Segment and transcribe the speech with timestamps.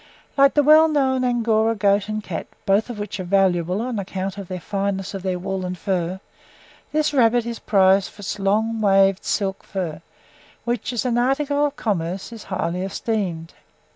[0.35, 4.39] Like the well known Angora goat and cat, both of which are valuable on account
[4.39, 6.19] of the fineness of their wool and fur,
[6.91, 10.01] this rabbit is prized for its long, waved, silky fur,
[10.65, 13.53] which, as an article of commerce is highly esteemed.